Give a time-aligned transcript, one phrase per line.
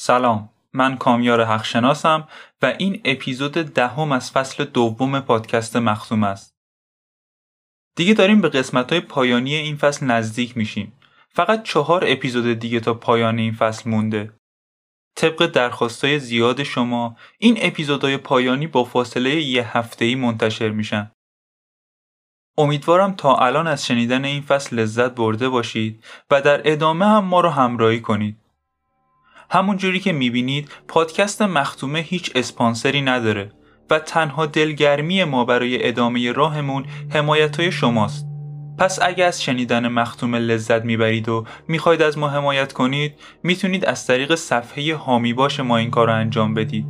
[0.00, 2.28] سلام من کامیار حقشناسم
[2.62, 6.54] و این اپیزود دهم از فصل دوم پادکست مختوم است.
[7.96, 10.92] دیگه داریم به قسمت های پایانی این فصل نزدیک میشیم.
[11.28, 14.32] فقط چهار اپیزود دیگه تا پایان این فصل مونده.
[15.16, 21.10] طبق درخواستای زیاد شما این اپیزودهای پایانی با فاصله یه هفته ای منتشر میشن.
[22.58, 27.40] امیدوارم تا الان از شنیدن این فصل لذت برده باشید و در ادامه هم ما
[27.40, 28.47] رو همراهی کنید.
[29.50, 33.52] همون جوری که می‌بینید پادکست مختومه هیچ اسپانسری نداره
[33.90, 38.26] و تنها دلگرمی ما برای ادامه راهمون حمایت های شماست.
[38.78, 44.06] پس اگه از شنیدن مختومه لذت می‌برید و می‌خواید از ما حمایت کنید می‌تونید از
[44.06, 46.86] طریق صفحه هامی باش ما این کار رو انجام بدید.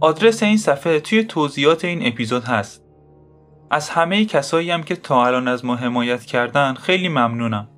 [0.00, 2.84] آدرس این صفحه توی توضیحات این اپیزود هست.
[3.70, 7.68] از همه کسایی هم که تا الان از ما حمایت کردن خیلی ممنونم.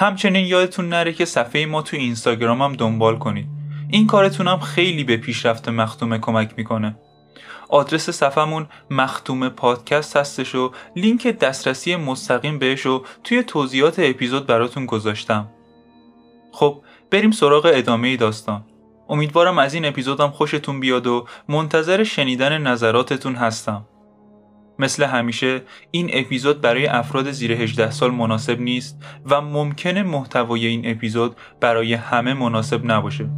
[0.00, 3.46] همچنین یادتون نره که صفحه ما تو اینستاگرام هم دنبال کنید.
[3.90, 6.96] این کارتون هم خیلی به پیشرفت مختومه کمک می‌کنه.
[7.68, 14.86] آدرس صفحمون مختومه پادکست هستش و لینک دسترسی مستقیم بهش رو توی توضیحات اپیزود براتون
[14.86, 15.48] گذاشتم.
[16.52, 18.64] خب بریم سراغ ادامه داستان.
[19.08, 23.84] امیدوارم از این اپیزودم خوشتون بیاد و منتظر شنیدن نظراتتون هستم.
[24.78, 30.90] مثل همیشه این اپیزود برای افراد زیر 18 سال مناسب نیست و ممکنه محتوای این
[30.90, 33.28] اپیزود برای همه مناسب نباشه.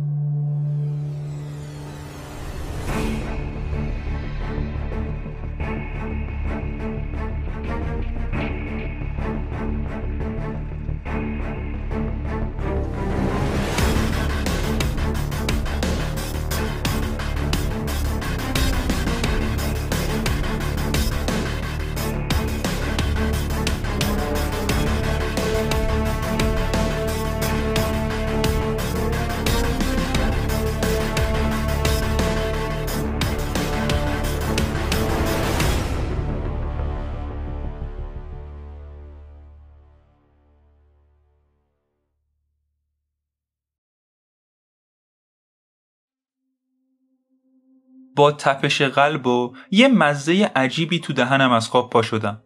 [48.20, 52.42] با تپش قلب و یه مزه عجیبی تو دهنم از خواب پا شدم.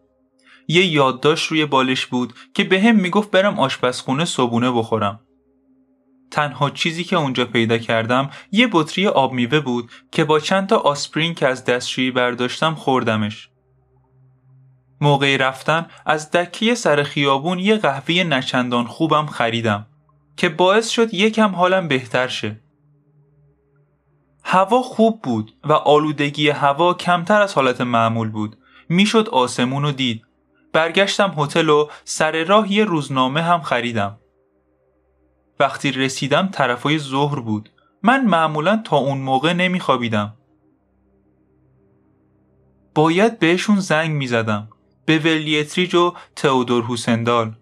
[0.68, 5.20] یه یادداشت روی بالش بود که به هم می‌گفت برم آشپزخونه صبونه بخورم.
[6.30, 10.76] تنها چیزی که اونجا پیدا کردم یه بطری آب میوه بود که با چند تا
[10.76, 13.48] آسپرین که از دستشویی برداشتم خوردمش.
[15.00, 19.86] موقعی رفتن از دکه سر خیابون یه قهوه نچندان خوبم خریدم
[20.36, 22.63] که باعث شد یکم حالم بهتر شه.
[24.54, 28.56] هوا خوب بود و آلودگی هوا کمتر از حالت معمول بود.
[28.88, 30.24] می‌شد آسمون رو دید.
[30.72, 34.18] برگشتم هتل و سر راه یه روزنامه هم خریدم.
[35.60, 37.70] وقتی رسیدم طرفای ظهر بود.
[38.02, 40.34] من معمولا تا اون موقع نمیخوابیدم.
[42.94, 44.68] باید بهشون زنگ می‌زدم.
[45.06, 47.52] به ولیتریج و تئودور هوسندال.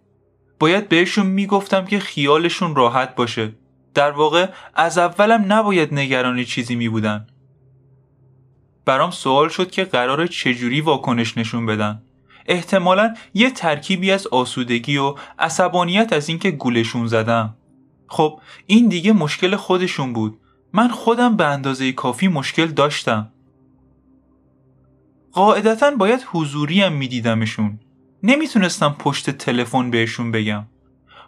[0.60, 3.52] باید بهشون می‌گفتم که خیالشون راحت باشه.
[3.94, 7.26] در واقع از اولم نباید نگران چیزی می بودن.
[8.84, 12.02] برام سوال شد که قرار چجوری واکنش نشون بدن.
[12.46, 17.56] احتمالا یه ترکیبی از آسودگی و عصبانیت از اینکه گولشون زدم.
[18.08, 20.38] خب این دیگه مشکل خودشون بود.
[20.72, 23.32] من خودم به اندازه کافی مشکل داشتم.
[25.32, 27.80] قاعدتا باید حضوریم میدیدمشون.
[28.22, 30.64] نمی‌تونستم پشت تلفن بهشون بگم.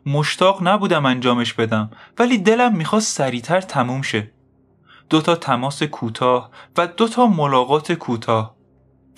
[0.06, 4.30] مشتاق نبودم انجامش بدم ولی دلم می‌خواست سریعتر تموم شه.
[5.10, 8.56] دوتا تماس کوتاه و دوتا ملاقات کوتاه.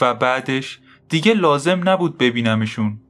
[0.00, 3.00] و بعدش دیگه لازم نبود ببینمشون.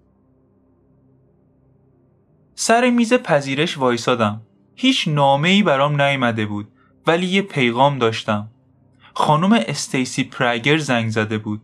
[2.54, 4.42] سر میز پذیرش وایسادم.
[4.76, 6.68] هیچ نامه ای برام نیامده بود
[7.06, 8.50] ولی یه پیغام داشتم.
[9.14, 11.60] خانم استیسی پرگر زنگ زده بود.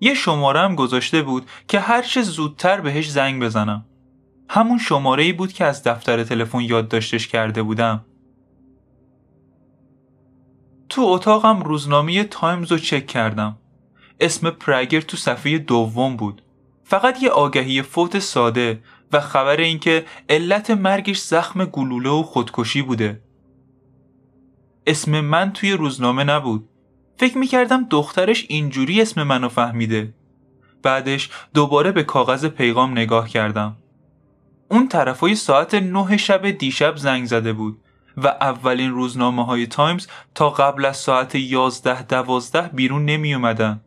[0.00, 3.84] یه شماره هم گذاشته بود که هرچه زودتر بهش زنگ بزنم.
[4.48, 8.04] همون شماره ای بود که از دفتر تلفن یادداشتش کرده بودم.
[10.88, 13.58] تو اتاقم روزنامه تایمز رو چک کردم.
[14.20, 16.42] اسم پرگر تو صفحه دوم بود.
[16.84, 23.22] فقط یه آگهی فوت ساده و خبر اینکه علت مرگش زخم گلوله و خودکشی بوده.
[24.86, 26.68] اسم من توی روزنامه نبود.
[27.16, 30.14] فکر می‌کردم دخترش اینجوری اسم منو فهمیده.
[30.82, 33.76] بعدش دوباره به کاغذ پیغام نگاه کردم.
[34.70, 37.80] اون طرفای ساعت نه شب دیشب زنگ زده بود
[38.16, 43.80] و اولین روزنامه های تایمز تا قبل از ساعت یازده دوازده بیرون نمی اومدن.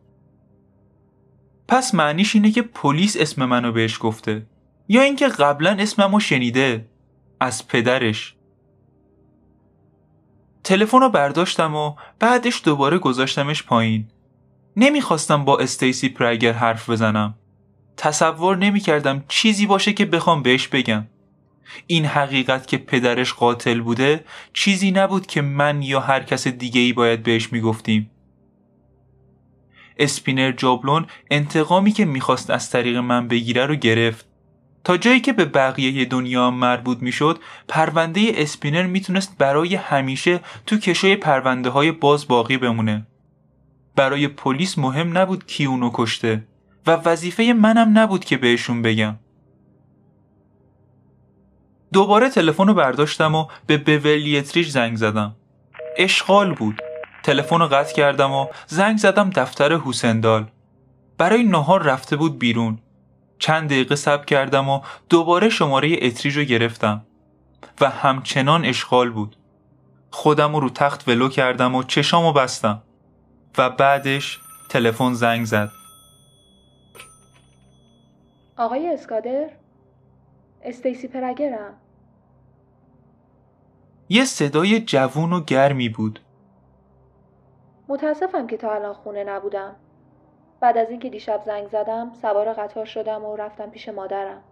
[1.68, 4.46] پس معنیش اینه که پلیس اسم منو بهش گفته
[4.88, 6.88] یا اینکه قبلا اسممو شنیده
[7.40, 8.36] از پدرش.
[10.64, 14.08] تلفن رو برداشتم و بعدش دوباره گذاشتمش پایین.
[14.76, 17.34] نمی‌خواستم با استیسی پرگر حرف بزنم.
[17.96, 21.06] تصور نمی‌کردم چیزی باشه که بخوام بهش بگم.
[21.86, 26.92] این حقیقت که پدرش قاتل بوده چیزی نبود که من یا هر کس دیگه ای
[26.92, 28.10] باید بهش می‌گفتیم.
[29.98, 34.26] اسپینر جابلون انتقامی که می‌خواست از طریق من بگیره رو گرفت.
[34.84, 41.16] تا جایی که به بقیه دنیا مربوط می‌شد پرونده اسپینر می‌تونست برای همیشه تو کشوی
[41.16, 43.06] پرونده های باز باقی بمونه.
[43.96, 46.44] برای پلیس مهم نبود کی اونو کشته.
[46.86, 49.16] و وظیفه منم نبود که بهشون بگم.
[51.92, 55.36] دوباره تلفن رو برداشتم و به بولیتریش زنگ زدم.
[55.96, 56.82] اشغال بود.
[57.22, 60.46] تلفن رو قطع کردم و زنگ زدم دفتر حسندال.
[61.18, 62.78] برای نهار رفته بود بیرون.
[63.38, 67.06] چند دقیقه صبر کردم و دوباره شماره اتریج رو گرفتم.
[67.80, 69.36] و همچنان اشغال بود.
[70.10, 72.82] خودم رو رو تخت ولو کردم و چشامو بستم.
[73.58, 75.70] و بعدش تلفن زنگ زد.
[78.56, 79.50] آقای اسکادر؟
[80.62, 81.74] استیسی پرگرم
[84.08, 86.20] یه صدای جوون و گرمی بود.
[87.88, 89.76] متاسفم که تا الان خونه نبودم.
[90.60, 94.42] بعد از اینکه دیشب زنگ زدم سوار قطار شدم و رفتم پیش مادرم.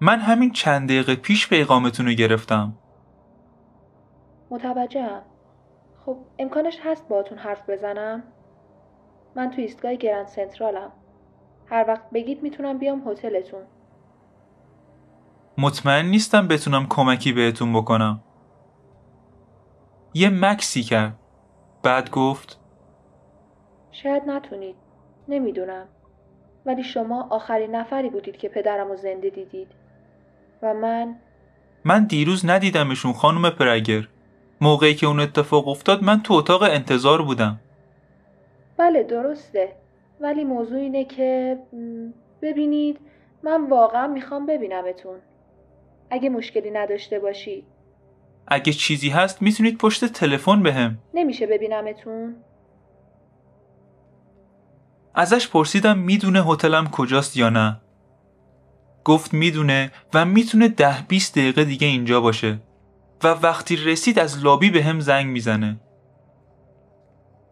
[0.00, 2.72] من همین چند دقیقه پیش پیغامتون رو گرفتم.
[4.50, 5.22] متوجهم.
[6.06, 8.22] خب امکانش هست باتون حرف بزنم؟
[9.34, 10.92] من تو ایستگاه گرند سنترالم.
[11.70, 13.62] هر وقت بگید می‌تونم بیام هتلتون.
[15.58, 18.20] مطمئن نیستم بتونم کمکی بهتون بکنم.
[20.14, 21.16] یه مکسی کرد.
[21.82, 22.58] بعد گفت
[23.92, 24.76] شاید نتونید.
[25.28, 25.86] نمی‌دونم.
[26.66, 29.68] ولی شما آخرین نفری بودید که پدرم رو زنده دیدید.
[30.62, 31.16] و من
[31.84, 34.08] من دیروز ندیدمشون خانم پرگر.
[34.60, 37.60] موقعی که اون اتفاق افتاد من تو اتاق انتظار بودم.
[38.76, 39.72] بله درسته.
[40.20, 41.58] ولی موضوع اینه که
[42.42, 43.00] ببینید
[43.42, 45.18] من واقعا می‌خوام ببینمتون.
[46.10, 47.64] اگه مشکلی نداشته باشید
[48.46, 50.98] اگه چیزی هست می‌تونید پشت تلفن بهم.
[51.14, 52.36] نمیشه ببینمتون؟
[55.14, 57.80] ازش پرسیدم می‌دونه هتلم کجاست یا نه.
[59.04, 62.58] گفت می‌دونه و می‌تونه ده 20 دقیقه دیگه اینجا باشه.
[63.24, 65.80] و وقتی رسید از لابی به هم زنگ می‌زنه.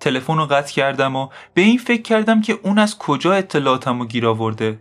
[0.01, 4.07] تلفن رو قطع کردم و به این فکر کردم که اون از کجا اطلاعاتم رو
[4.07, 4.79] گیر آورده.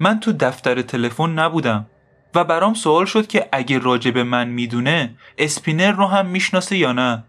[0.00, 1.86] من تو دفتر تلفن نبودم
[2.34, 6.92] و برام سوال شد که اگه راجع به من می‌دونه اسپینر رو هم می‌شناسه یا
[6.92, 7.24] نه.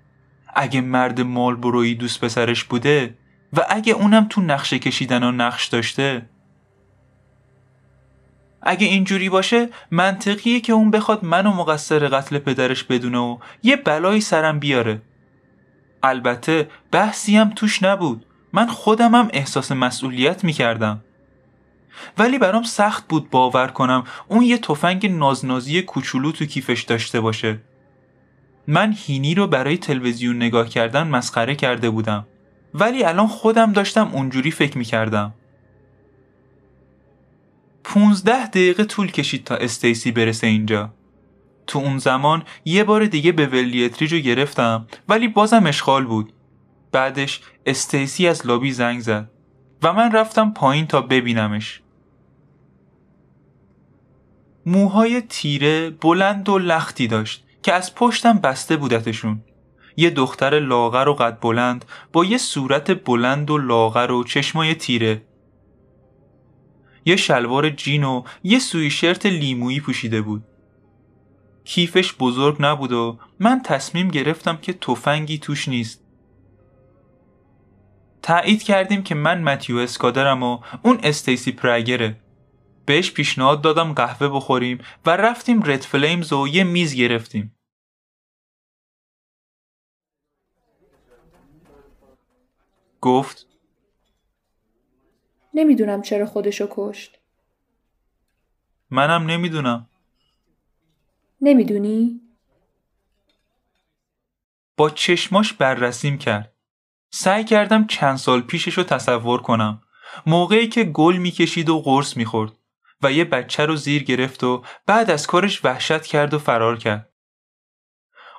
[0.55, 3.17] اگه مرد مالبرویی دوست پسرش بوده
[3.53, 6.29] و اگه اونم تو نقشه کشیدن و نقش داشته.
[8.61, 14.21] اگه اینجوری باشه منطقیه که اون بخواد منو مقصر قتل پدرش بدونه و یه بلایی
[14.21, 15.01] سرم بیاره.
[16.03, 18.25] البته بحثی هم توش نبود.
[18.53, 21.01] من خودمم احساس مسئولیت می‌کردم.
[22.17, 27.59] ولی برام سخت بود باور کنم اون یه تفنگ نازنازی کوچولو تو کیفش داشته باشه.
[28.67, 32.25] من هینی رو برای تلویزیون نگاه کردن مسخره کرده بودم.
[32.73, 35.33] ولی الان خودم داشتم اونجوری فکر می‌کردم.
[37.83, 40.93] پونزده دقیقه طول کشید تا استیسی برسه اینجا.
[41.67, 46.33] تو اون زمان یه بار دیگه به ولیتریج رو گرفتم ولی بازم اشغال بود.
[46.91, 49.29] بعدش استیسی از لابی زنگ زد
[49.83, 51.81] و من رفتم پایین تا ببینمش.
[54.65, 59.41] موهای تیره بلند و لختی داشت که از پشتم بسته بودتشون.
[59.97, 65.21] یه دختر لاغر و قد بلند با یه صورت بلند و لاغر و چشمای تیره.
[67.05, 70.43] یه شلوار جین و یه سویشرت لیمویی پوشیده بود.
[71.65, 76.03] کیفش بزرگ نبود و من تصمیم گرفتم که تفنگی توش نیست.
[78.21, 82.21] تایید کردیم که من متیو اسکادرم و اون استیسی پرگره
[82.85, 87.55] بهش پیشنهاد دادم قهوه بخوریم و رفتیم رد فلیمز و یه میز گرفتیم.
[93.01, 93.47] گفت
[95.53, 97.19] نمی‌دونم چرا خودشو کشت.
[98.89, 99.89] منم نمی‌دونم.
[101.43, 102.21] نمی‌دونی؟
[104.77, 106.53] با چشماش بررسیم کرد.
[107.09, 109.81] سعی کردم چند سال پیشش رو تصور کنم.
[110.25, 112.51] موقعی که گل می‌کشید و قرص می‌خورد
[113.01, 117.09] و یه بچه رو زیر گرفت و بعد از کارش وحشت کرد و فرار کرد.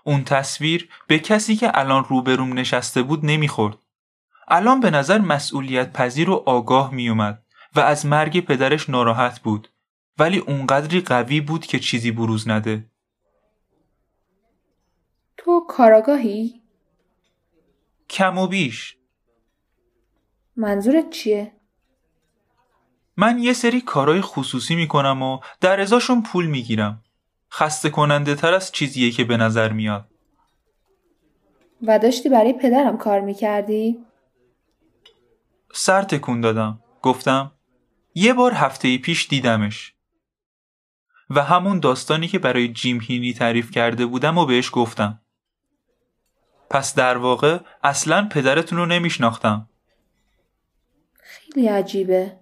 [0.05, 3.79] اون تصویر به کسی که الان روبروم نشسته بود نمی‌خورد.
[4.49, 7.43] الان به نظر مسئولیت پذیر و آگاه میومد
[7.77, 9.69] و از مرگ پدرش ناراحت بود.
[10.19, 12.91] ولی اونقدری قوی بود که چیزی بروز نده.
[15.45, 16.63] تو کاراگاهی؟
[18.11, 18.97] کم و بیش
[20.57, 21.53] منظورت چیه؟
[23.17, 27.03] من یه سری کارهای خصوصی می‌کنم و در ازاشون پول می‌گیرم
[27.53, 30.09] خسته کننده تر از چیزیه که به نظر میاد
[31.83, 34.05] و داشتی برای پدرم کار می‌کردی؟
[35.73, 37.53] سر تکون دادم گفتم
[38.15, 39.95] یه بار هفته پیش دیدمش
[41.31, 45.21] و همون داستانی که برای جیم هینی تعریف کرده بودم و بهش گفتم
[46.75, 49.69] پس در واقع اصلا پدرتون رو نمیشناختم.
[51.21, 52.37] خیلی عجیبه.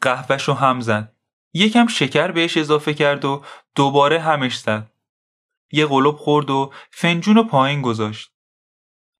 [0.00, 1.12] قهوهشو هم زد.
[1.52, 3.42] یکم شکر بهش اضافه کرد و
[3.74, 4.86] دوباره همش زد.
[5.72, 8.32] یه قلوب خورد و فنجون رو پایین گذاشت.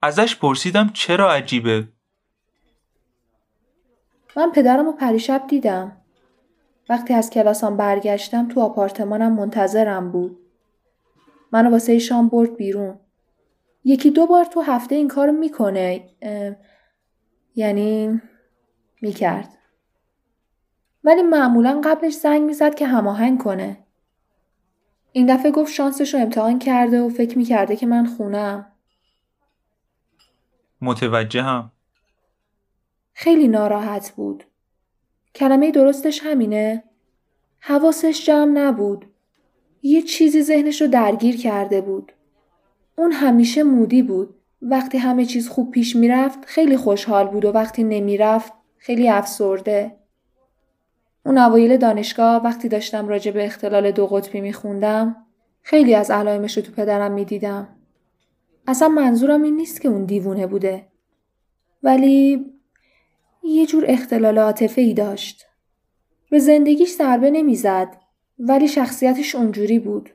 [0.03, 1.89] ازش پرسیدم چرا عجیبه؟
[4.37, 5.97] من پدرم رو پریشب دیدم.
[6.89, 10.50] وقتی از کلاسام برگشتم تو آپارتمانم منتظرم بود.
[11.53, 12.99] منو واسه شام برد بیرون.
[13.85, 16.09] یکی دو بار تو هفته این کار می‌کنه
[17.55, 18.21] یعنی
[19.03, 19.49] می‌کرد.
[21.05, 23.85] ولی معمولا قبلش زنگ می‌زد که هماهنگ کنه.
[25.13, 28.73] این دفعه گفت شانسش رو امتحان کرده و فکر می‌کرده که من خونم.
[30.81, 31.73] متوجهم.
[33.13, 34.45] خیلی ناراحت بود.
[35.35, 36.85] کلمه درستش همینه.
[37.59, 39.10] حواسش جمع نبود.
[39.83, 42.13] یه چیزی ذهنش رو درگیر کرده بود
[42.99, 47.85] اون همیشه مودی بود وقتی همه چیز خوب پیش می‌رفت خیلی خوشحال بود و وقتی
[47.85, 49.97] نمی‌رفت خیلی افسرده
[51.27, 55.17] اون اوایل دانشگاه وقتی داشتم راجع به اختلال دو قطبی میخوندم
[55.63, 57.69] خیلی از علائمش رو تو پدرم می‌دیدم.
[58.67, 60.87] اصلا منظورم این نیست که اون دیوونه بوده.
[61.83, 62.47] ولی
[63.43, 65.47] یه جور اختلال عاطفه ای داشت.
[66.31, 67.97] به زندگیش ضربه نمی‌زد
[68.43, 70.11] ولی شخصیتش اونجوری بود.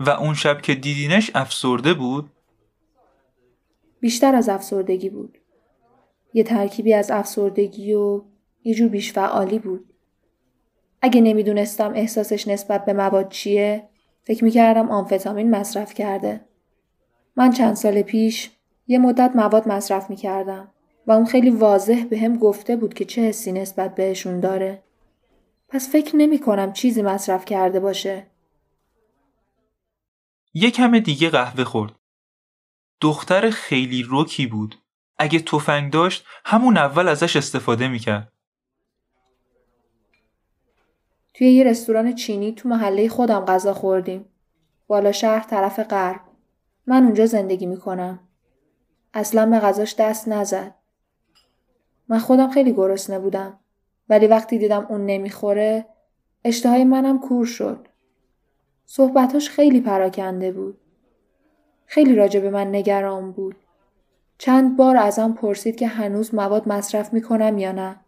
[0.00, 2.30] و اون شب که دیدینش افسرده بود؟
[4.00, 5.38] بیشتر از افسردگی بود.
[6.34, 8.22] یه ترکیبی از افسردگی و
[8.64, 9.92] یه جور بیش فعالی بود.
[11.02, 13.88] اگه نمی‌دونستم احساسش نسبت به مواد چیه
[14.24, 16.40] فکر می‌کردم آمفتامین مصرف کرده.
[17.36, 18.50] من چند سال پیش
[18.86, 20.68] یه مدت مواد مصرف می‌کردم
[21.06, 24.85] و اون خیلی واضح به هم گفته بود که چه حسی نسبت بهشون داره.
[25.68, 28.26] پس فکر نمی کنم چیزی مصرف کرده باشه.
[30.54, 31.92] یه کم دیگه قهوه خورد.
[33.00, 34.74] دختر خیلی روکی بود.
[35.18, 38.32] اگه تفنگ داشت همون اول ازش استفاده می‌کرد.
[41.34, 44.24] توی یه رستوران چینی تو محله خودم غذا خوردیم.
[44.86, 46.20] بالا شهر طرف غرب.
[46.86, 48.20] من اونجا زندگی می‌کنم.
[49.14, 50.74] اصلا به غذاش دست نزد.
[52.08, 53.58] من خودم خیلی گرسنه بودم.
[54.08, 55.86] ولی وقتی دیدم اون نمی‌خوره
[56.44, 57.88] اشتهای منم کور شد.
[58.86, 60.78] صحبتاش خیلی پراکنده بود.
[61.86, 63.56] خیلی راجع به من نگران بود.
[64.38, 68.00] چند بار ازم پرسید که هنوز مواد مصرف می‌کنم یا نه.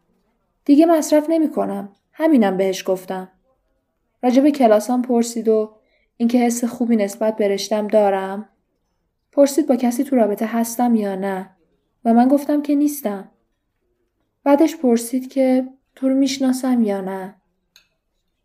[0.64, 1.88] دیگه مصرف نمی‌کنم.
[2.12, 3.28] همینم بهش گفتم.
[4.22, 5.70] راجب کلاسام پرسید و
[6.16, 8.48] اینکه حس خوبی نسبت به رشتم دارم.
[9.32, 11.50] پرسید با کسی تو رابطه هستم یا نه
[12.04, 13.30] و من گفتم که نیستم.
[14.44, 17.34] بعدش پرسید که تو رو می‌شناسم یا نه.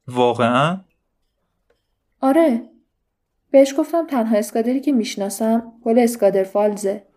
[0.07, 0.81] واقعا؟
[2.21, 2.69] آره.
[3.51, 7.07] بهش گفتم تنها اسکادری که می‌شناسم گل اسکادر فالزه.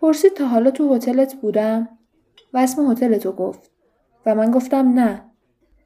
[0.00, 1.88] پرسید تا حالا تو هتلت بودم
[2.52, 3.70] و اسم هتلتو گفت
[4.26, 5.30] و من گفتم نه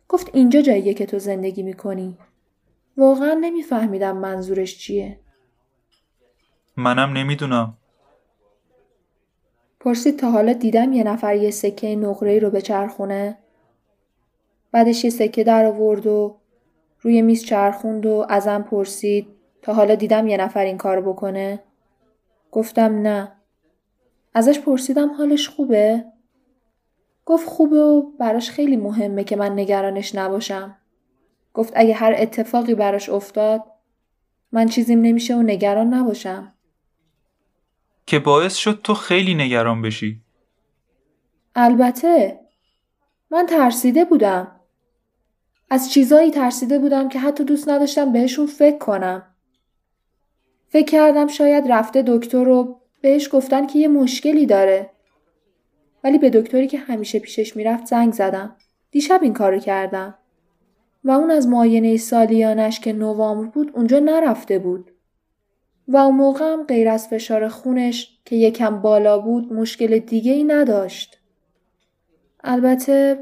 [0.09, 2.19] گفت اینجا جاییه که تو زندگی می‌کنی.
[2.97, 5.21] واقعا نمیفهمیدم منظورش چیه.
[6.77, 7.77] منم نمی‌دونم.
[9.81, 13.39] پرسید تا حالا دیدم یه نفر یه سکه نقره رو به چرخونه.
[14.73, 16.37] بعدش یه سکه در آورد و
[17.01, 19.29] روی میز چرخوند و ازم پرسید
[19.63, 21.63] تا حالا دیدم یه نفر این کار بکنه.
[22.51, 23.33] گفتم نه.
[24.35, 26.05] ازش پرسیدم حالش خوبه؟
[27.27, 30.77] گفت خوبه و براش خیلی مهمه که من نگرانش نباشم.
[31.55, 33.65] گفت اگه هر اتفاقی براش افتاد
[34.53, 36.53] من چیزیم نمیشه و نگران نباشم.
[38.11, 40.21] که باعث شد تو خیلی نگران بشی.
[41.55, 42.41] البته
[43.31, 44.61] من ترسیده بودم.
[45.71, 49.23] از چیزایی ترسیده بودم که حتی دوست نداشتم بهشون فکر کنم.
[50.69, 54.91] فکر کردم شاید رفته دکتر رو بهش گفتن که یه مشکلی داره.
[56.05, 58.57] ولی به دکتری که همیشه پیشش می‌رفت زنگ زدم.
[58.91, 60.15] دیشب این کارو کردم.
[61.05, 64.90] و اون از معاینه سالیانش که نوامبر بود اونجا نرفته بود.
[65.93, 70.45] و اون موقع هم غیر از فشار خونش که یکم بالا بود مشکل دیگه ای
[70.45, 71.19] نداشت.
[72.45, 73.19] البته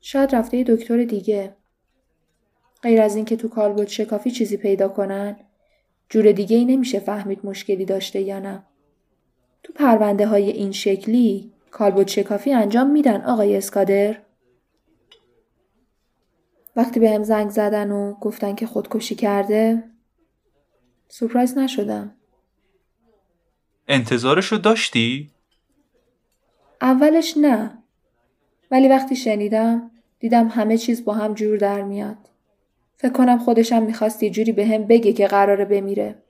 [0.00, 1.56] شاید رفته دکتر دیگه.
[2.82, 5.36] غیر از اینکه تو کالبد شکافی چیزی پیدا کنن
[6.08, 8.62] جور دیگه ای نمیشه فهمید مشکلی داشته یا نه.
[9.62, 14.16] تو پرونده های این شکلی کالبد شکافی انجام میدن آقای اسکادر؟
[16.76, 19.89] وقتی به هم زنگ زدن و گفتن که خودکشی کرده
[21.12, 22.14] سپرایز نشدم.
[23.88, 25.30] انتظارشو داشتی؟
[26.80, 27.78] اولش نه.
[28.70, 32.16] ولی وقتی شنیدم دیدم همه چیز با هم جور در میاد.
[32.96, 36.22] فکر کنم خودشم می‌خواست یه جوری به هم بگه که قراره بمیره.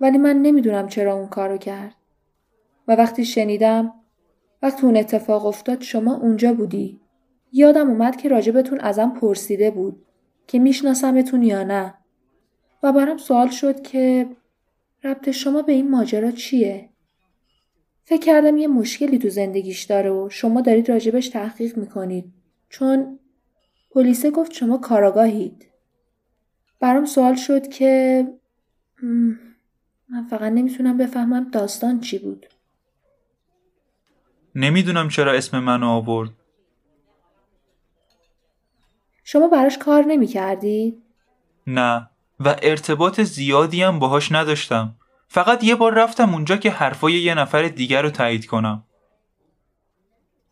[0.00, 1.94] ولی من نمی‌دونم چرا اون کارو کرد.
[2.88, 3.94] و وقتی شنیدم
[4.62, 7.00] وقتی اون اتفاق افتاد شما اونجا بودی.
[7.52, 10.06] یادم اومد که راجبتون ازم پرسیده بود
[10.46, 11.94] که میشناسمتون یا نه.
[12.82, 14.28] و برام سوال شد که
[15.04, 16.88] ربط شما به این ماجرا چیه؟
[18.04, 22.32] فکر کردم یه مشکلی تو زندگیش داره و شما دارید راجبش تحقیق می‌کنید
[22.68, 23.18] چون
[23.90, 25.66] پلیسه گفت شما کاراگاهید.
[26.80, 28.26] برام سوال شد که
[30.08, 32.46] من فقط نمی‌تونم بفهمم داستان چی بود.
[34.54, 36.30] نمی‌دونم چرا اسم منو آورد.
[39.24, 41.02] شما براش کار نمی‌کردید؟
[41.66, 42.08] نه
[42.40, 44.96] و ارتباط زیادی هم باهاش نداشتم.
[45.28, 48.84] فقط یه بار رفتم اونجا که حرفای یه نفر دیگر رو تایید کنم.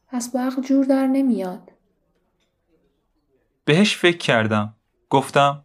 [0.09, 1.73] پس با جور در نمیاد.
[3.65, 4.75] بهش فکر کردم.
[5.11, 5.65] گفتم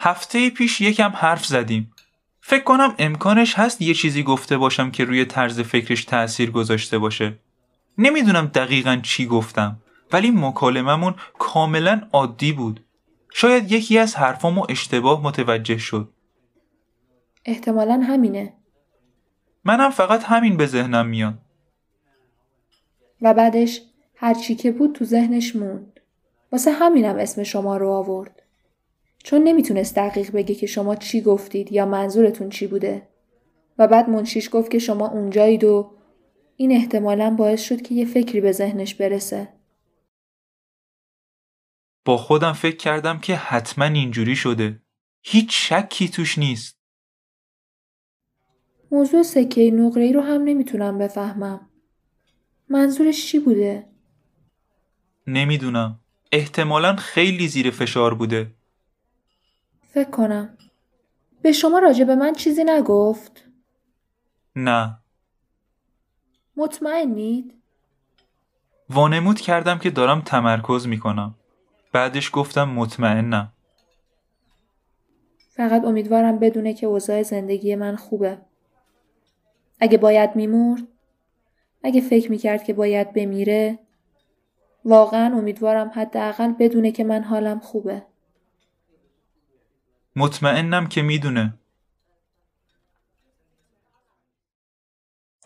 [0.00, 1.92] هفته پیش یکم حرف زدیم.
[2.40, 7.38] فکر کنم امکانش هست یه چیزی گفته باشم که روی طرز فکرش تأثیر گذاشته باشه.
[7.98, 9.82] نمی‌دونم دقیقا چی گفتم
[10.12, 12.84] ولی مکالممون کاملا عادی بود.
[13.32, 16.12] شاید یکی از حرفامو اشتباه متوجه شد.
[17.44, 18.52] احتمالا همینه.
[19.64, 21.38] منم فقط همین به ذهنم میاد.
[23.22, 23.82] و بعدش
[24.14, 26.00] هر چی که بود تو ذهنش موند.
[26.52, 28.42] واسه همینم اسم شما رو آورد.
[29.24, 33.08] چون نمی‌تونست دقیق بگه که شما چی گفتید یا منظورتون چی بوده.
[33.78, 35.90] و بعد منشیش گفت که شما اونجایید و
[36.56, 39.48] این احتمالا باعث شد که یه فکری به ذهنش برسه.
[42.04, 44.82] با خودم فکر کردم که حتما اینجوری شده.
[45.22, 46.80] هیچ شکی توش نیست.
[48.92, 51.70] موضوع سکه نقره رو هم نمی‌تونم بفهمم.
[52.68, 53.86] منظورش چی بوده؟
[55.26, 56.00] نمی‌دونم.
[56.32, 58.54] احتمالا خیلی زیر فشار بوده.
[59.82, 60.58] فکر کنم.
[61.42, 63.44] به شما راجع به من چیزی نگفت؟
[64.56, 64.98] نه.
[66.56, 67.54] مطمئنید؟
[68.90, 71.34] وانمود کردم که دارم تمرکز می‌کنم.
[71.92, 73.52] بعدش گفتم مطمئنم.
[75.56, 78.38] فقط امیدوارم بدونه که اوضاع زندگی من خوبه.
[79.80, 80.82] اگه باید میمرد
[81.84, 83.78] اگه فکر می‌کرد که باید بمیره
[84.84, 88.02] واقعا امیدوارم حداقل بدونه که من حالم خوبه
[90.16, 91.54] مطمئنم که می‌دونه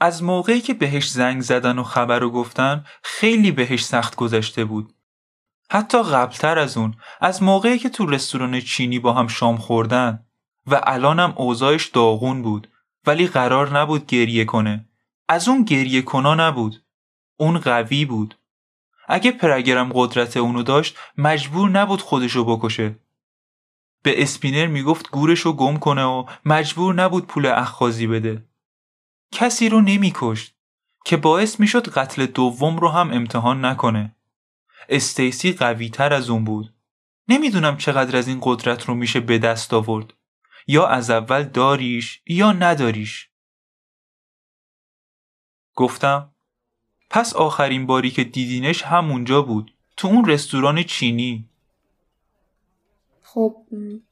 [0.00, 4.94] از موقعی که بهش زنگ زدن و خبر رو گفتن خیلی بهش سخت گذشته بود
[5.70, 10.26] حتی قبلتر از اون از موقعی که تو رستوران چینی با هم شام خوردن.
[10.66, 12.68] و الانم اوضاعش داغون بود.
[13.06, 14.88] ولی قرار نبود گریه کنه.
[15.28, 16.84] از اون گریه کنا نبود.
[17.36, 18.38] اون قوی بود.
[19.08, 22.98] اگه پرگرم قدرت اونو داشت مجبور نبود خودشو بکشه.
[24.02, 28.44] به اسپینر می‌گفت گورشو گم کنه و مجبور نبود پول اخخازی بده.
[29.32, 30.54] کسی رو نمیکشت.
[31.04, 34.13] که باعث می‌شد قتل دوم رو هم امتحان نکنه.
[34.88, 36.74] استیسی قوی تر از اون بود.
[37.28, 40.12] نمی‌دونم چقدر از این قدرت رو میشه به دست آورد.
[40.66, 43.28] یا از اول داریش یا نداریش.
[45.74, 46.30] گفتم
[47.10, 51.48] پس آخرین باری که دیدینش همونجا بود تو اون رستوران چینی.
[53.22, 53.56] خب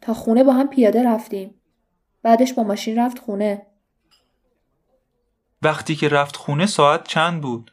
[0.00, 1.54] تا خونه با هم پیاده رفتیم.
[2.22, 3.66] بعدش با ماشین رفت خونه.
[5.62, 7.72] وقتی که رفت خونه ساعت چند بود؟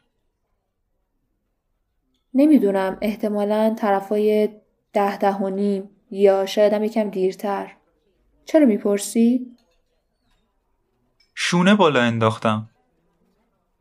[2.34, 4.48] نمی‌دونم احتمالا طرفای
[4.92, 7.76] ده ده و نیم یا شاید هم یکم دیرتر.
[8.44, 9.56] چرا می‌پرسی؟
[11.34, 12.70] شونه بالا انداختم.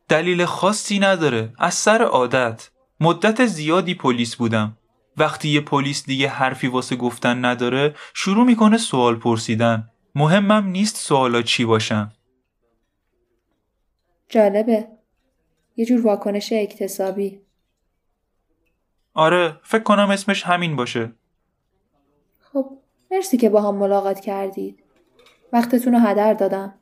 [0.09, 1.53] دلیل خاصی نداره.
[1.57, 2.69] از سر عادت.
[2.99, 4.77] مدت زیادی پلیس بودم.
[5.17, 9.89] وقتی یه پلیس دیگه حرفی واسه گفتن نداره شروع می‌کنه سوال پرسیدن.
[10.15, 12.12] مهمم نیست سوالا چی باشن.
[14.29, 14.88] جالبه.
[15.75, 17.41] یه جور واکنش اکتسابی.
[19.19, 21.12] آره فکر کنم اسمش همین باشه
[22.39, 22.71] خب
[23.12, 24.84] مرسی که با هم ملاقات کردید
[25.53, 26.73] وقتتون رو هدر دادم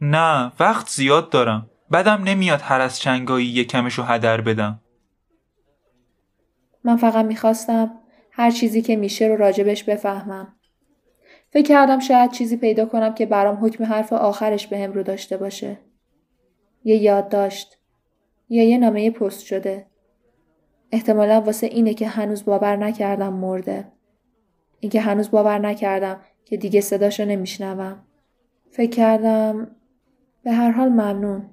[0.00, 4.80] نه وقت زیاد دارم بدم نمیاد هر از چنگایی یه کمشو هدر بدم
[6.84, 7.90] من فقط می‌خواستم
[8.30, 10.54] هر چیزی که میشه رو راجبش بفهمم.
[11.50, 15.36] فکر کردم شاید چیزی پیدا کنم که برام حکم حرف آخرش به هم رو داشته
[15.36, 15.78] باشه.
[16.84, 17.78] یه یادداشت
[18.48, 19.91] یا یه نامه پست شده.
[20.92, 23.92] احتمالا واسه اینه که هنوز باور نکردم مرده.
[24.80, 28.02] اینکه هنوز باور نکردم که دیگه صداشو نمیشنوم.
[28.70, 29.76] فکر کردم
[30.44, 31.50] به هر حال ممنون.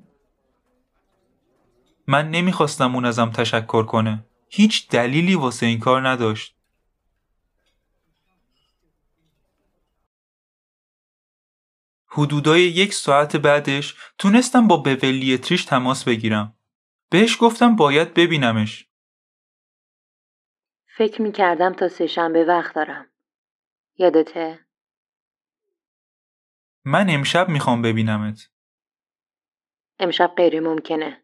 [2.07, 4.25] من نمی‌خواستم اون ازم تشکر کنه.
[4.49, 6.55] هیچ دلیلی واسه این کار نداشت.
[12.07, 16.53] حدودای یک ساعت بعدش تونستم با بولی تریش تماس بگیرم.
[17.09, 18.88] بهش گفتم باید ببینمش.
[20.99, 23.11] فکر می کردم تا سه شنبه وقت دارم.
[23.97, 24.65] یادته؟
[26.85, 28.49] من امشب می‌خوام ببینمت.
[29.99, 31.23] امشب غیر ممکنه.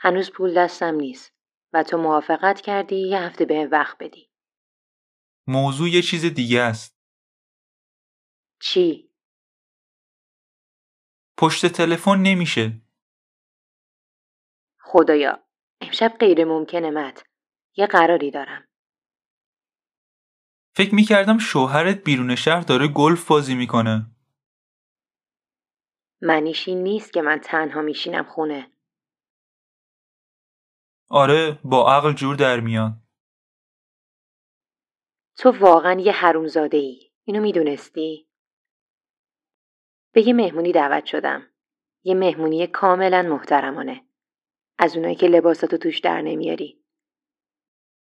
[0.00, 1.34] هنوز پول دستم نیست
[1.72, 4.30] و تو موافقت کردی یه هفته به وقت بدی.
[5.46, 7.00] موضوع یه چیز دیگه است.
[8.58, 9.10] چی؟
[11.36, 12.82] پشت تلفن نمیشه.
[14.80, 15.44] خدایا
[15.80, 17.24] امشب غیر ممکنه مت.
[17.76, 18.69] یه قراری دارم.
[20.76, 24.06] فکر می‌کردم شوهرت بیرون شهر داره گلف بازی می‌کنه.
[26.22, 28.70] منیش این نیست که من تنها میشینم خونه.
[31.08, 32.92] آره با عقل جور در میاد.
[35.36, 37.10] تو واقعا یه حرومزاده ای.
[37.24, 38.28] اینو می‌دونستی؟
[40.12, 41.46] به یه مهمونی دعوت شدم.
[42.04, 44.04] یه مهمونی کاملا محترمانه.
[44.78, 46.84] از اونایی که لباساتو توش در نمیاری.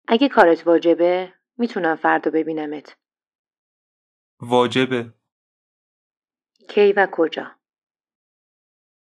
[0.09, 2.97] اگه کارت واجبه می‌تونم فردا ببینمت.
[4.41, 5.15] واجبه.
[6.69, 7.59] کی و کجا؟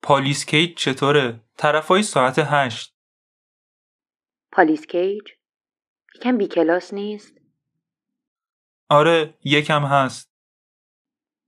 [0.01, 2.97] پالیس کیج چطوره؟ طرفای ساعت هشت.
[4.51, 5.23] پالیس کیج؟
[6.15, 7.37] یکم بی کلاس نیست؟
[8.89, 10.33] آره یکم هست.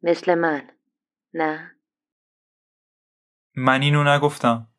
[0.03, 0.79] مثل من.
[1.33, 1.75] نه؟
[3.55, 4.73] من اینو نگفتم.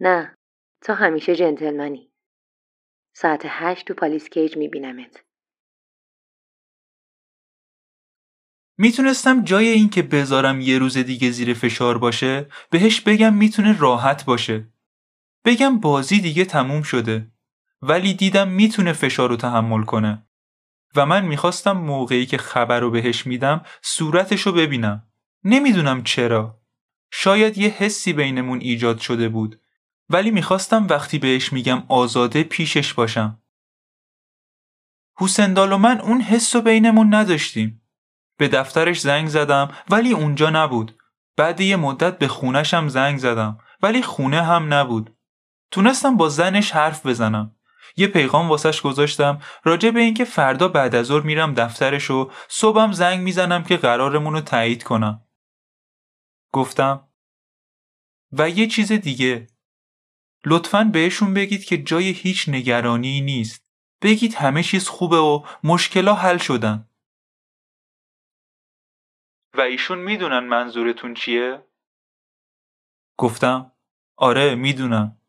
[0.00, 0.34] نه.
[0.82, 2.05] تو همیشه جنتلمنی.
[3.18, 5.24] ساعت هشت تو پالیس کیج میبینمت.
[8.78, 14.24] می‌تونستم جای این که بذارم یه روز دیگه زیر فشار باشه بهش بگم می‌تونه راحت
[14.24, 14.68] باشه.
[15.44, 17.30] بگم بازی دیگه تموم شده.
[17.82, 20.26] ولی دیدم می‌تونه فشار رو تحمل کنه.
[20.96, 25.08] و من می‌خواستم موقعی که خبر رو بهش میدم صورتش رو ببینم.
[25.44, 26.60] نمی‌دونم چرا.
[27.10, 29.60] شاید یه حسی بینمون ایجاد شده بود.
[30.08, 33.42] ولی می‌خواستم وقتی بهش میگم آزاده پیشش باشم.
[35.18, 37.82] حسندال و من اون حس رو بینمون نداشتیم.
[38.38, 40.98] به دفترش زنگ زدم ولی اونجا نبود.
[41.36, 45.16] بعد یه مدت به خونشم زنگ زدم ولی خونه هم نبود.
[45.70, 47.56] تونستم با زنش حرف بزنم.
[47.96, 52.92] یه پیغام واسش گذاشتم راجع به اینکه فردا بعد از ظهر میرم دفترش و صبحم
[52.92, 55.22] زنگ می‌زنم که قرارمون رو تایید کنم.
[56.52, 57.08] گفتم
[58.32, 59.46] و یه چیز دیگه
[60.48, 63.66] لطفا بهشون بگید که جای هیچ نگرانی نیست.
[64.02, 66.88] بگید همه چیز خوبه و مشکلا حل شدن.
[69.54, 71.66] و ایشون می‌دونن منظورتون چیه؟
[73.18, 73.72] گفتم
[74.16, 75.20] آره می‌دونم.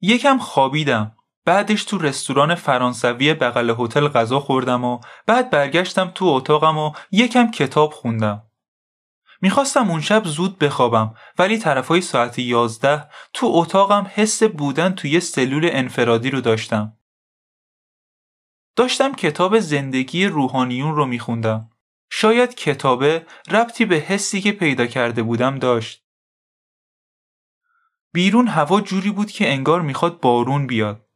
[0.00, 1.16] یکم خوابیدم.
[1.44, 7.50] بعدش تو رستوران فرانسوی بغل هتل غذا خوردم و بعد برگشتم تو اتاقم و یکم
[7.50, 8.47] کتاب خوندم.
[9.40, 15.68] می‌خواستم اون شب زود بخوابم ولی طرفای ساعت یازده تو اتاقم حس بودن توی سلول
[15.72, 16.96] انفرادی رو داشتم.
[18.76, 21.70] داشتم کتاب زندگی روحانیون رو میخوندم.
[22.10, 26.04] شاید کتابه ربطی به حسی که پیدا کرده بودم داشت.
[28.12, 31.06] بیرون هوا جوری بود که انگار می‌خواد بارون بیاد.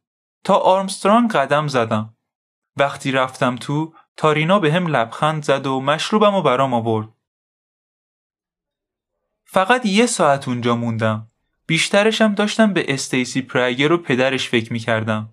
[0.44, 2.16] تا آرمسترانگ قدم زدم.
[2.76, 7.08] وقتی رفتم تو تارینا به هم لبخند زد و مشروبم و برام آورد.
[9.54, 11.26] فقط یه ساعت اونجا موندم.
[11.66, 15.28] بیشترشم داشتم به استیسی پرایر و پدرش فکر می‌کردم.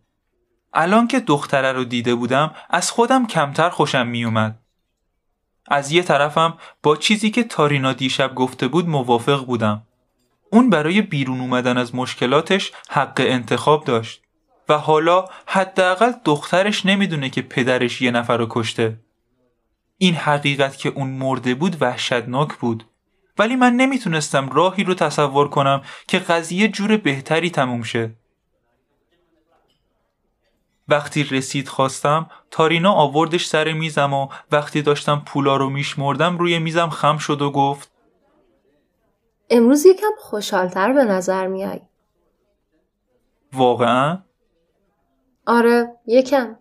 [0.74, 4.60] الان که دختره رو دیده بودم از خودم کمتر خوشم میومد.
[5.68, 9.82] از یه طرفم با چیزی که تارینا دیشب گفته بود موافق بودم.
[10.52, 14.22] اون برای بیرون اومدن از مشکلاتش حق انتخاب داشت
[14.70, 19.00] و حالا حداقل دخترش نمی‌دونه که پدرش یه نفر رو کشته.
[19.98, 22.86] این حقیقت که اون مرده بود وحشتناک بود.
[23.40, 28.16] ولی من نمی‌تونستم راهی رو تصور کنم که قضیه جور بهتری تموم شه.
[30.88, 36.90] وقتی رسید خواستم تارینا آوردش سر میزم و وقتی داشتم پولا رو میشمردم روی میزم
[36.90, 37.92] خم شد و گفت
[39.50, 41.82] امروز یکم خوشحالتر به نظر میای
[43.54, 44.18] واقعا؟
[45.46, 46.56] آره یکم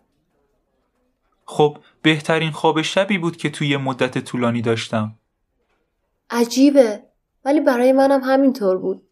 [1.45, 5.19] خب بهترین خواب شبی بود که توی مدت طولانی داشتم
[6.31, 7.03] عجیبه.
[7.45, 9.03] ولی برای منم همینطور بود.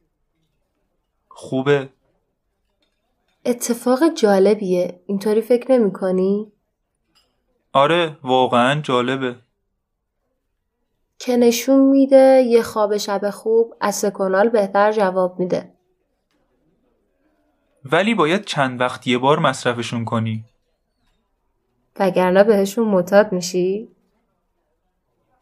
[1.28, 1.88] خوبه.
[3.44, 5.00] اتفاق جالبیه.
[5.06, 6.52] اینطوری فکر نمی کنی؟
[7.72, 9.36] آره واقعا جالبه.
[11.18, 15.72] که نشون میده یه خواب شب خوب از سکونال بهتر جواب میده.
[17.84, 20.44] ولی باید چند وقت یه بار مصرفشون کنی.
[21.98, 23.88] وگرنه بهشون معتاد میشی؟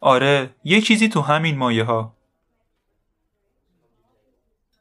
[0.04, 2.16] آره یه چیزی تو همین مایه ها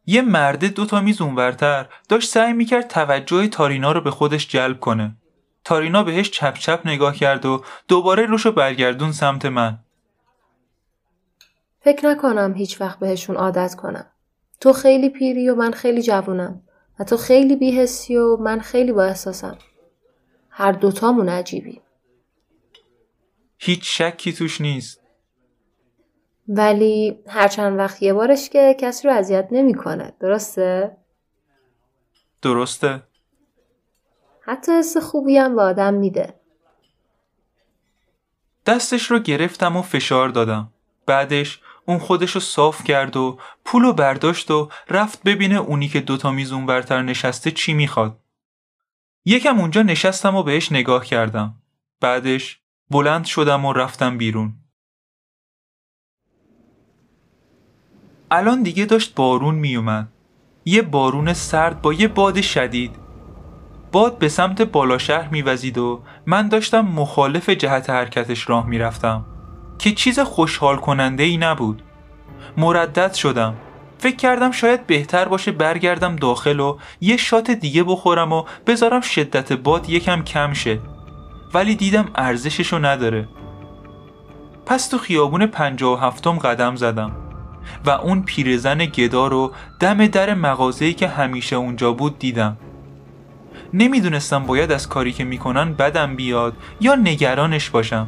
[0.06, 4.80] یه مرده دو تا میز اونورتر داشت سعی می‌کرد توجه تارینا رو به خودش جلب
[4.80, 5.16] کنه
[5.64, 9.80] تارینا بهش چپ چپ نگاه کرد و دوباره روشو برگردون سمت من
[11.82, 14.06] فکر نکنم هیچ وقت بهشون عادت کنم.
[14.60, 16.62] تو خیلی پیری و من خیلی جوونم
[17.00, 19.58] و تو خیلی بیهسی و من خیلی با احساسم.
[20.50, 21.82] هر دوتامون عجیبی.
[23.58, 25.03] هیچ شکی توش نیست
[26.48, 30.14] ولی هر چند وقت یه بارش که کسی رو اذیت نمی‌کنه.
[30.20, 30.98] درسته؟
[32.42, 33.04] درسته
[34.42, 36.34] حتی حس خوبی هم به آدم میده.
[38.66, 40.72] دستش رو گرفتم و فشار دادم
[41.06, 46.52] بعدش اون خودشو صاف کرد و پولو برداشت و رفت ببینه اونی که دوتا میز
[46.52, 48.20] اون برتر نشسته چی می‌خواد.
[49.26, 51.56] یکم اونجا نشستم و بهش نگاه کردم.
[52.02, 54.54] بعدش بلند شدم و رفتم بیرون.
[58.36, 60.08] الان دیگه داشت بارون میومد.
[60.66, 62.96] یه بارون سرد با یه باد شدید.
[63.92, 69.26] باد به سمت بالا شهر میوزید و من داشتم مخالف جهت حرکتش راه می‌رفتم.
[69.80, 71.84] که چیز خوشحال کننده ای نبود
[72.58, 73.54] مردد شدم
[73.98, 79.54] فکر کردم شاید بهتر باشه برگردم داخل و یه شات دیگه بخورم و بذارم شدت
[79.54, 80.80] باد یکم کم شه
[81.54, 83.28] ولی دیدم ارزششو نداره
[84.66, 87.23] پس تو خیابون پنجاه و هفتم قدم زدم
[87.86, 92.58] و اون پیرزن گدا رو دم در مغازه‌ای که همیشه اونجا بود دیدم.
[93.74, 98.08] نمی‌دونستم باید از کاری که می‌کنن بدم بیاد یا نگرانش باشم.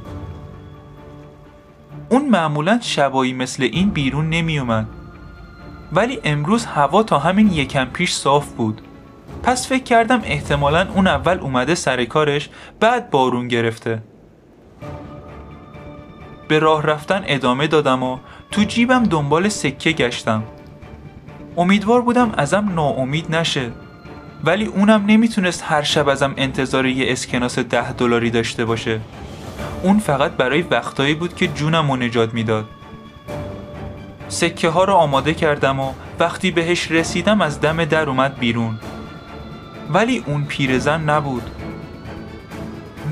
[2.10, 4.88] اون معمولا شبایی مثل این بیرون نمی اومد.
[5.92, 8.82] ولی امروز هوا تا همین یکم پیش صاف بود.
[9.44, 14.02] پس فکر کردم احتمالا اون اول اومده سر کارش بعد بارون گرفته.
[16.48, 18.18] به راه رفتن ادامه دادم و
[18.52, 20.44] تو جیبم دنبال سکه گشتم.
[21.58, 23.72] امیدوار بودم ازم ناامید نشه
[24.44, 29.00] ولی اونم نمی‌تونست هر شب ازم انتظار یه اسکناس ده دلاری داشته باشه.
[29.84, 32.66] اون فقط برای وقتایی بود که جونم رو نجات می‌داد.
[34.28, 38.80] سکه ها رو آماده کردم و وقتی بهش رسیدم از دم در اومد بیرون.
[39.90, 41.50] ولی اون پیرزن نبود.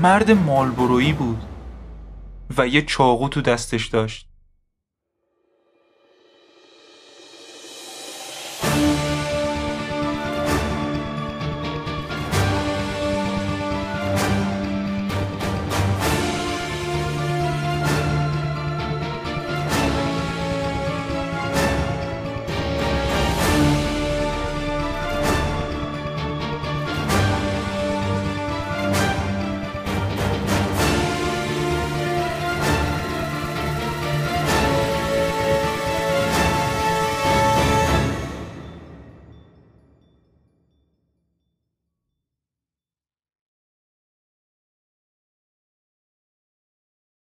[0.02, 1.42] مرد مالبرویی بود
[2.58, 4.28] و یه چاقو تو دستش داشت.